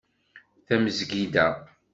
Tamezgida 0.65 1.45